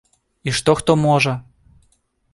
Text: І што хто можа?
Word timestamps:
І 0.51 0.53
што 0.59 0.75
хто 0.79 0.97
можа? 1.05 1.37